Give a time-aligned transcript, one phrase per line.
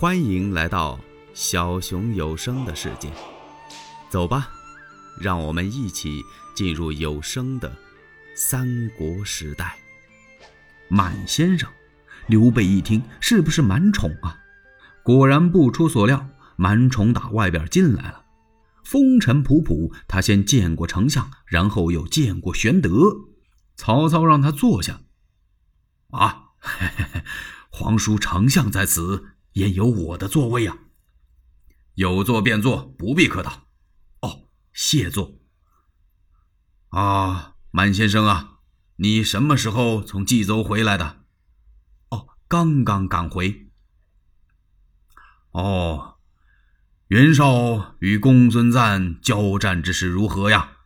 [0.00, 0.98] 欢迎来到
[1.34, 3.12] 小熊有声的世界，
[4.08, 4.48] 走吧，
[5.20, 6.22] 让我们一起
[6.54, 7.70] 进入有声的
[8.34, 9.76] 三国时代。
[10.88, 11.68] 满先生，
[12.28, 14.38] 刘备一听，是不是满宠啊？
[15.02, 18.24] 果然不出所料，满宠打外边进来了，
[18.82, 19.92] 风尘仆仆。
[20.08, 22.90] 他先见过丞相，然后又见过玄德。
[23.76, 25.02] 曹操让他坐下。
[26.12, 27.22] 啊，嘿嘿嘿，
[27.70, 29.34] 皇叔丞相在此。
[29.52, 30.76] 也有我的座位呀？
[31.94, 33.66] 有座便坐，不必客套。
[34.20, 35.38] 哦，谢座。
[36.88, 38.58] 啊，满先生啊，
[38.96, 41.24] 你什么时候从冀州回来的？
[42.10, 43.70] 哦，刚刚赶回。
[45.50, 46.16] 哦，
[47.08, 50.78] 袁绍与公孙瓒交战之事如何呀？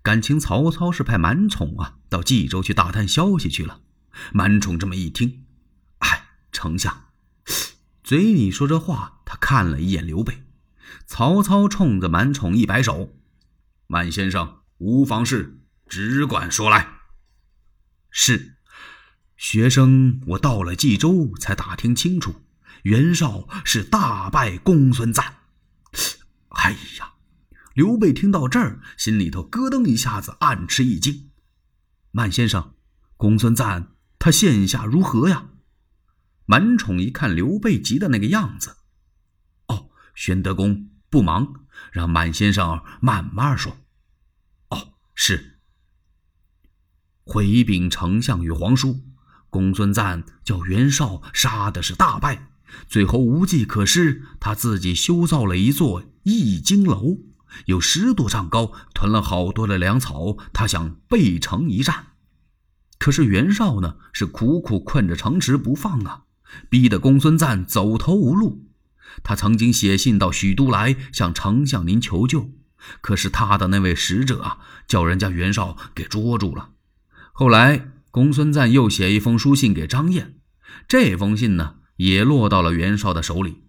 [0.00, 3.82] 感情曹操是派满宠啊，到冀州去打探消息去了。
[4.32, 5.44] 满宠这么一听，
[5.98, 7.07] 哎，丞相。
[8.08, 10.42] 嘴里说着话，他看了一眼刘备。
[11.04, 13.14] 曹操冲着满宠一摆手
[13.86, 16.88] ：“满先生无妨事，只管说来。”
[18.08, 18.56] 是，
[19.36, 22.36] 学生我到了冀州，才打听清楚，
[22.84, 25.22] 袁绍是大败公孙瓒。
[26.48, 27.12] 哎呀，
[27.74, 31.28] 刘备听到这儿，心里头咯噔一下子，暗吃一惊。
[32.10, 32.72] 满先生，
[33.18, 35.50] 公孙瓒他现下如何呀？
[36.50, 38.78] 满宠一看刘备急的那个样子，
[39.66, 43.76] 哦，玄德公不忙，让满先生慢慢说。
[44.70, 45.58] 哦，是。
[47.22, 48.98] 回禀丞相与皇叔，
[49.50, 52.48] 公孙瓒叫袁绍杀的是大败，
[52.88, 57.18] 最后无计可施，他自己修造了一座易经楼，
[57.66, 62.12] 有十多丈高，囤了好多的粮草，他想背城一战。
[62.98, 66.24] 可是袁绍呢，是苦苦困着城池不放啊。
[66.68, 68.66] 逼得公孙瓒走投无路，
[69.22, 72.50] 他曾经写信到许都来向丞相您求救，
[73.00, 76.70] 可是他的那位使者啊，叫人家袁绍给捉住了。
[77.32, 80.36] 后来公孙瓒又写一封书信给张燕，
[80.86, 83.62] 这封信呢也落到了袁绍的手里。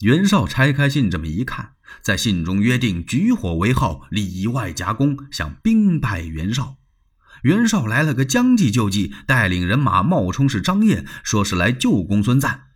[0.00, 6.78] 袁绍拆开信，这么一看，在信中约定举火为号，里外夹攻，想兵败袁绍。
[7.42, 12.68] 袁绍来了个将计就计，带领人马冒充是张燕，说是来救公孙瓒。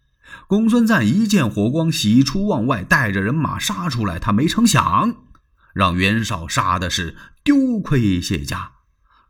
[0.49, 4.19] 公孙瓒一见火光，喜出望外，带着人马杀出来。
[4.19, 5.16] 他没成想，
[5.72, 8.72] 让袁绍杀的是丢盔卸甲。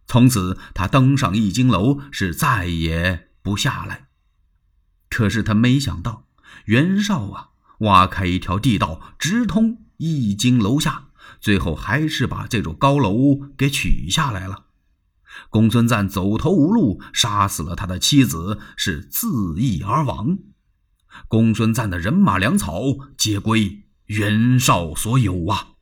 [0.06, 4.06] 从此，他登上易经楼，是再也不下来。
[5.10, 6.24] 可是他没想到，
[6.64, 7.48] 袁绍啊，
[7.80, 11.08] 挖开一条地道，直通易经楼下，
[11.40, 14.65] 最后还是把这座高楼给取下来了。
[15.50, 20.38] 公孙瓒走投无路，杀死了他的妻子，是自缢而亡。
[21.28, 22.82] 公孙瓒的人马粮草
[23.16, 25.74] 皆归袁绍所有啊！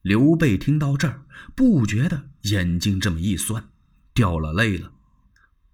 [0.00, 1.24] 刘备听到这儿，
[1.54, 3.70] 不觉得眼睛这么一酸，
[4.12, 4.92] 掉了泪了。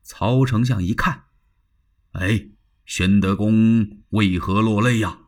[0.02, 1.24] 曹丞相一看，
[2.12, 2.48] 哎，
[2.84, 5.20] 玄德公为何落泪呀？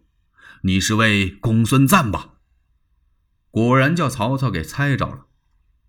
[0.64, 2.34] 你是为公孙瓒吧？
[3.50, 5.26] 果然叫曹操给猜着了。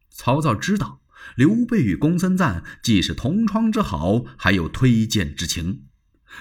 [0.09, 1.00] 曹操知道。
[1.35, 5.83] 刘备与公孙瓒既是同窗之好，还有推荐之情。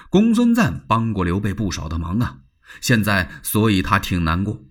[0.08, 2.40] 公孙瓒帮过刘备不少的忙啊，
[2.80, 4.64] 现在所以他挺难过。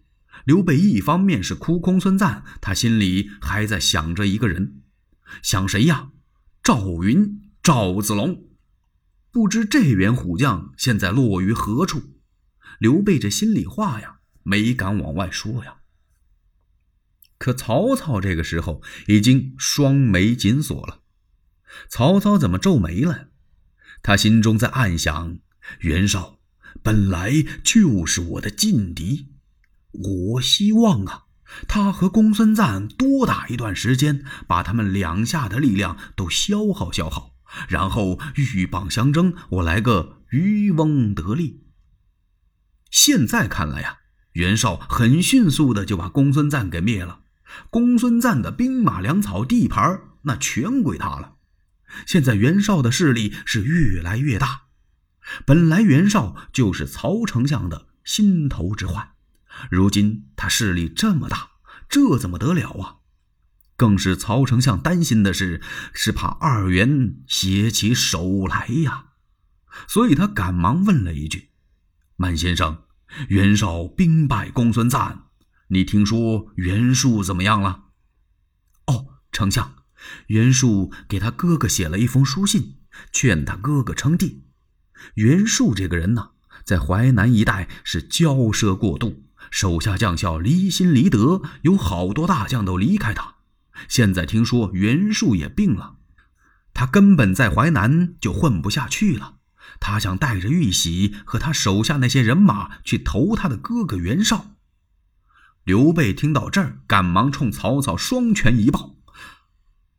[0.46, 4.82] 刘备一方面是哭公孙瓒，他心里还在想着一个人，
[5.42, 6.10] 想谁呀？
[6.64, 8.46] 赵云、赵子龙。
[9.32, 12.02] 不知这员虎将现在落于何处？
[12.80, 15.76] 刘备这心里话呀，没敢往外说呀。
[17.40, 21.00] 可曹操这个时候已经双眉紧锁了。
[21.88, 23.30] 曹操怎么皱眉了？
[24.04, 25.40] 他心中在暗想：
[25.80, 26.40] 袁绍
[26.84, 29.30] 本来就是我的劲敌，
[29.92, 31.26] 我希望啊，
[31.68, 37.36] 他和公孙瓒多打一段时间，把他们两下的力量都消耗消耗，
[37.68, 41.64] 然后鹬蚌相争，我来个渔翁得利。
[42.92, 44.00] 现在看来呀，
[44.34, 47.22] 袁绍很迅速的就把公孙瓒给灭了。
[47.70, 51.36] 公孙瓒的兵马粮草地盘，那全归他了。
[52.06, 54.64] 现在袁绍的势力是越来越大。
[55.46, 59.12] 本来袁绍就是曹丞相的心头之患，
[59.70, 61.50] 如今他势力这么大，
[61.88, 62.96] 这怎么得了啊？
[63.76, 65.62] 更是曹丞相担心的是，
[65.94, 69.06] 是怕二袁携起手来呀。
[69.88, 71.52] 所以他赶忙问了一句
[72.18, 72.84] ：“满先生，
[73.30, 75.28] 袁绍兵败公孙瓒。”
[75.72, 77.84] 你听说袁术怎么样了？
[78.88, 79.76] 哦，丞相，
[80.28, 82.78] 袁术给他哥哥写了一封书信，
[83.12, 84.46] 劝他哥哥称帝。
[85.14, 86.32] 袁术这个人呢，
[86.64, 93.36] 在淮南一带是骄奢过度，手下将校离心离德，有好多大将都离开他。
[93.88, 95.98] 现在听说袁术也病了，
[96.74, 99.36] 他根本在淮南就混不下去了。
[99.80, 104.56] 他想带着玉玺和他手下那些人马去投他的哥哥袁绍。
[105.64, 108.96] 刘备听到这儿，赶忙冲曹操双拳一抱：“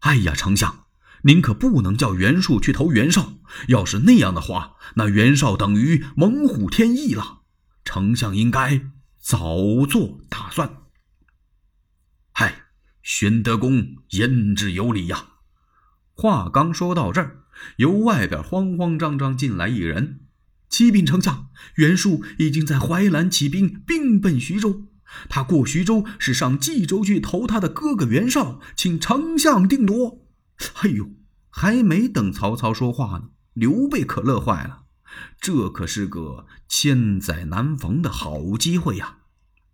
[0.00, 0.86] 哎呀，丞相，
[1.22, 3.34] 您可不能叫袁术去投袁绍。
[3.68, 7.42] 要是那样的话，那袁绍等于猛虎添翼了。
[7.84, 10.78] 丞相应该早做打算。”
[12.32, 12.62] 嗨，
[13.02, 15.26] 玄德公言之有理呀。
[16.14, 17.44] 话刚说到这儿，
[17.76, 20.20] 由外边慌慌张张进来一人
[20.68, 24.88] ：“启禀丞相，袁术已经在淮南起兵，兵奔徐州。”
[25.28, 30.26] 他过徐州是上冀州去投他的哥哥袁绍，请丞相定夺。
[30.82, 31.10] 哎呦，
[31.48, 34.84] 还没等曹操说话呢，刘备可乐坏了，
[35.40, 39.18] 这可是个千载难逢的好机会呀！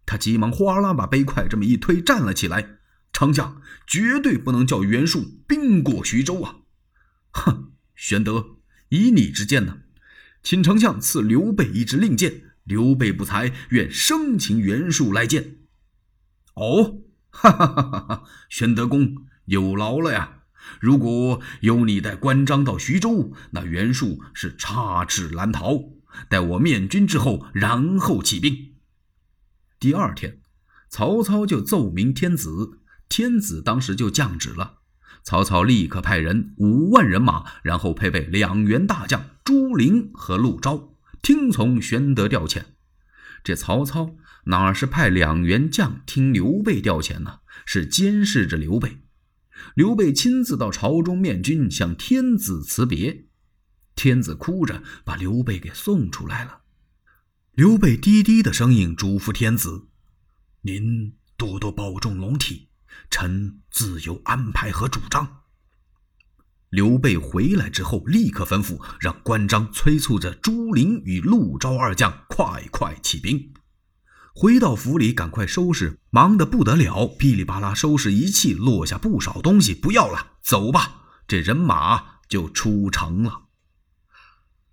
[0.06, 2.79] 他急忙哗啦把杯筷这么一推，站了起来。
[3.12, 6.56] 丞相绝对不能叫袁术兵过徐州啊！
[7.33, 8.59] 哼，玄德，
[8.91, 9.79] 以你之见呢？
[10.43, 12.46] 请丞相赐刘备一支令箭。
[12.67, 15.59] 刘备不才，愿生擒袁术来见。
[16.55, 18.25] 哦，哈哈哈哈哈！
[18.49, 19.15] 玄德公
[19.45, 20.43] 有劳了呀！
[20.81, 25.79] 如果有你带关张到徐州，那袁术是插翅难逃。
[26.29, 28.75] 待我面君之后，然后起兵。
[29.79, 30.41] 第二天，
[30.89, 34.79] 曹操就奏明天子，天子当时就降旨了。
[35.23, 40.96] 曹操立刻派人五万人马，然后配备两员大将朱灵和陆昭。
[41.26, 42.67] 听从玄德调遣，
[43.43, 44.14] 这曹操
[44.44, 47.40] 哪是派两员将听刘备调遣呢？
[47.64, 48.99] 是监视着刘备。
[49.75, 53.25] 刘备亲自到朝中面君，向天子辞别。
[53.96, 56.61] 天子哭着把刘备给送出来了。
[57.55, 59.88] 刘备低低的声音嘱咐天子
[60.62, 62.69] ：“您多多保重龙体，
[63.11, 65.40] 臣自有安排和主张。”
[66.76, 73.55] 刘备回来之后，立刻吩咐让关张催促着朱灵与陆昭二将快快起兵。
[74.34, 81.06] 回到府里，赶快收拾，忙得不得了，噼里啪啦收拾一气，落下不少东西，不要了，走吧。
[81.26, 83.44] 这人马就出城了。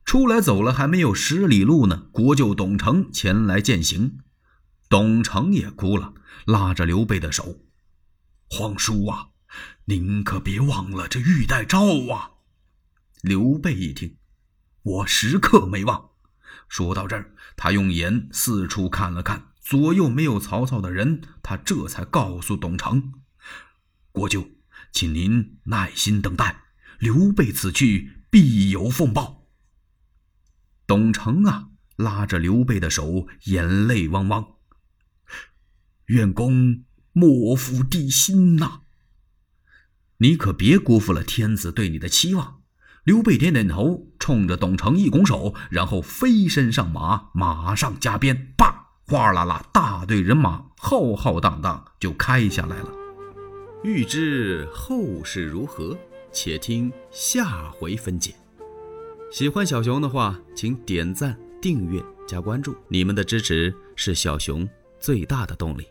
[0.04, 4.18] 出来走了还没有十里路呢，国舅董承前来饯行，
[4.90, 6.14] 董承也哭了，
[6.44, 7.60] 拉着刘备的手
[8.52, 9.30] ：“皇叔啊！”
[9.86, 12.32] 您可别忘了这玉带诏啊！
[13.22, 14.18] 刘备一听，
[14.82, 16.12] 我时刻没忘。
[16.68, 23.14] 说到这儿，他用眼四处看了看，左右没有曹操的人，他这才告诉董承
[24.12, 24.50] ：“国舅，
[24.92, 26.64] 请您耐心等待，
[27.00, 29.48] 刘备此去必有奉报。”
[30.88, 34.56] 董承啊，拉着刘备的手，眼泪汪汪
[36.08, 38.82] ：“愿公莫负帝心呐！”
[40.24, 42.62] 你可别辜负了天子对你的期望。
[43.04, 52.90] 刘备点点头，冲着董承一拱手，然后飞身上马，马上加鞭，叭，哗啦啦，大队人马浩浩荡荡就开下来了。
[53.84, 55.98] 欲知后事如何，
[56.32, 58.34] 且听下回分解。
[59.30, 64.66] 喜欢小熊的话，请点赞、订阅、加关注，你们的支持是小熊
[65.02, 65.86] 最大的动力。